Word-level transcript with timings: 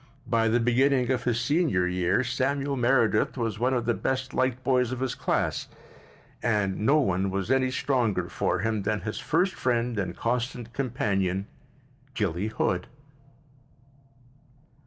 By 0.25 0.47
the 0.47 0.59
beginning 0.59 1.11
of 1.11 1.25
his 1.25 1.39
senior 1.39 1.85
year 1.85 2.23
Samuel 2.23 2.75
Meredith 2.75 3.37
was 3.37 3.59
one 3.59 3.75
of 3.75 3.85
the 3.85 3.93
best 3.93 4.33
liked 4.33 4.63
boys 4.63 4.91
of 4.91 4.99
his 4.99 5.13
class—and 5.13 6.79
no 6.79 6.97
one 6.99 7.29
was 7.29 7.51
any 7.51 7.69
stronger 7.69 8.27
for 8.27 8.61
him 8.61 8.81
than 8.81 9.01
his 9.01 9.19
first 9.19 9.53
friend 9.53 9.99
and 9.99 10.17
constant 10.17 10.73
companion, 10.73 11.45
Gilly 12.15 12.47
Hood. 12.47 12.87